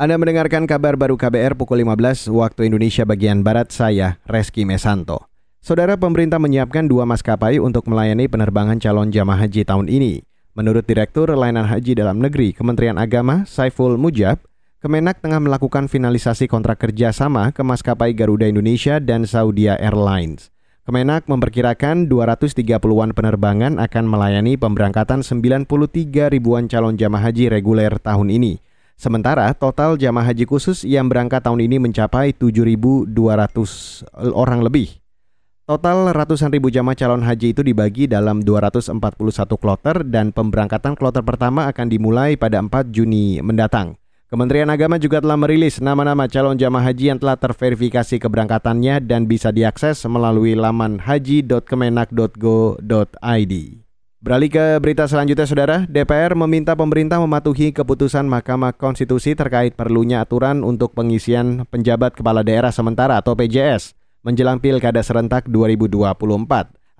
[0.00, 5.28] Anda mendengarkan kabar baru KBR pukul 15 waktu Indonesia bagian Barat saya, Reski Mesanto.
[5.60, 10.24] Saudara pemerintah menyiapkan dua maskapai untuk melayani penerbangan calon jamaah haji tahun ini.
[10.56, 14.40] Menurut Direktur Layanan Haji Dalam Negeri Kementerian Agama, Saiful Mujab,
[14.80, 20.48] Kemenak tengah melakukan finalisasi kontrak kerja sama ke maskapai Garuda Indonesia dan Saudi Airlines.
[20.88, 25.68] Kemenak memperkirakan 230-an penerbangan akan melayani pemberangkatan 93
[26.32, 28.64] ribuan calon jamaah haji reguler tahun ini.
[29.00, 33.08] Sementara total jamaah haji khusus yang berangkat tahun ini mencapai 7.200
[34.36, 35.00] orang lebih.
[35.64, 39.00] Total ratusan ribu jamaah calon haji itu dibagi dalam 241
[39.56, 43.96] kloter dan pemberangkatan kloter pertama akan dimulai pada 4 Juni mendatang.
[44.28, 49.48] Kementerian Agama juga telah merilis nama-nama calon jamaah haji yang telah terverifikasi keberangkatannya dan bisa
[49.48, 53.54] diakses melalui laman haji.kemenak.go.id.
[54.20, 55.76] Beralih ke berita selanjutnya, Saudara.
[55.88, 62.68] DPR meminta pemerintah mematuhi keputusan Mahkamah Konstitusi terkait perlunya aturan untuk pengisian penjabat kepala daerah
[62.68, 66.20] sementara atau PJS menjelang Pilkada serentak 2024.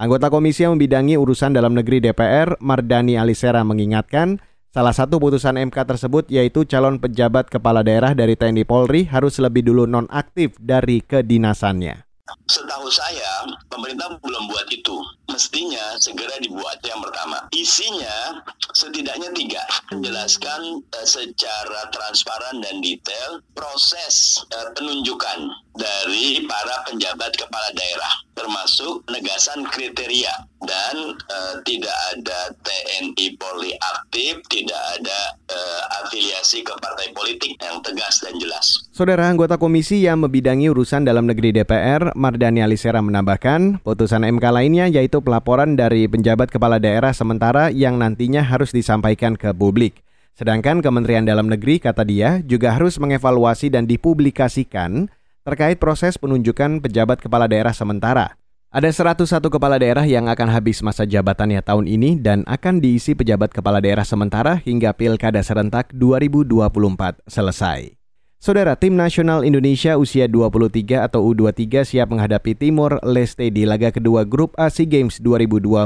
[0.00, 4.40] Anggota komisi yang membidangi urusan dalam negeri DPR, Mardani Alisera mengingatkan,
[4.72, 9.68] salah satu putusan MK tersebut yaitu calon pejabat kepala daerah dari TNI Polri harus lebih
[9.68, 12.00] dulu nonaktif dari kedinasannya.
[12.48, 14.96] Setahu saya, pemerintah belum buat itu.
[15.40, 17.48] Mestinya segera dibuat yang pertama.
[17.56, 18.44] Isinya
[18.76, 19.64] setidaknya tiga.
[19.88, 25.48] Menjelaskan uh, secara transparan dan detail proses uh, penunjukan
[25.80, 34.44] dari para penjabat kepala daerah, termasuk penegasan kriteria dan uh, tidak ada TNI Polri aktif,
[34.52, 38.79] tidak ada uh, afiliasi ke partai politik yang tegas dan jelas.
[39.00, 44.92] Saudara anggota komisi yang membidangi urusan dalam negeri DPR, Mardani Alisera menambahkan, putusan MK lainnya
[44.92, 50.04] yaitu pelaporan dari penjabat kepala daerah sementara yang nantinya harus disampaikan ke publik.
[50.36, 55.08] Sedangkan Kementerian Dalam Negeri, kata dia, juga harus mengevaluasi dan dipublikasikan
[55.48, 58.36] terkait proses penunjukan pejabat kepala daerah sementara.
[58.68, 63.48] Ada 101 kepala daerah yang akan habis masa jabatannya tahun ini dan akan diisi pejabat
[63.48, 67.99] kepala daerah sementara hingga Pilkada serentak 2024 selesai.
[68.40, 74.24] Saudara tim nasional Indonesia usia 23 atau U23 siap menghadapi Timor Leste di laga kedua
[74.24, 75.84] grup A SEA Games 2022.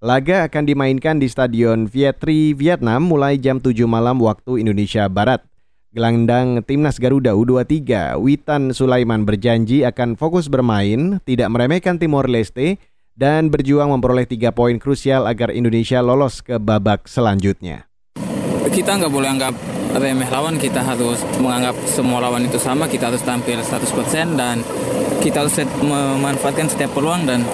[0.00, 5.44] Laga akan dimainkan di Stadion Vietri, Vietnam mulai jam 7 malam waktu Indonesia Barat.
[5.92, 12.80] Gelandang Timnas Garuda U23, Witan Sulaiman berjanji akan fokus bermain, tidak meremehkan Timor Leste,
[13.20, 17.84] dan berjuang memperoleh tiga poin krusial agar Indonesia lolos ke babak selanjutnya.
[18.72, 23.22] Kita nggak boleh anggap remeh lawan, kita harus menganggap semua lawan itu sama, kita harus
[23.22, 24.60] tampil 100% dan
[25.22, 27.46] kita harus memanfaatkan setiap peluang dan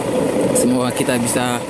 [0.56, 1.62] semoga kita bisa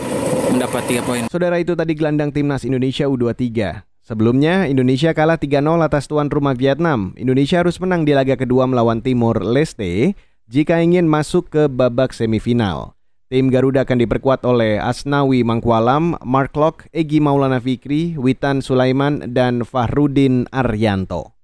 [0.50, 1.22] mendapat tiga poin.
[1.30, 3.84] Saudara itu tadi gelandang Timnas Indonesia U23.
[4.00, 7.14] Sebelumnya, Indonesia kalah 3-0 atas tuan rumah Vietnam.
[7.14, 10.19] Indonesia harus menang di laga kedua melawan Timor Leste
[10.50, 12.98] jika ingin masuk ke babak semifinal.
[13.30, 19.62] Tim Garuda akan diperkuat oleh Asnawi Mangkualam, Mark Locke, Egi Maulana Fikri, Witan Sulaiman, dan
[19.62, 21.38] Fahrudin Aryanto.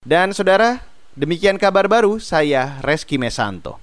[0.00, 0.80] Dan saudara,
[1.20, 3.76] demikian kabar baru saya Reski Mesanto.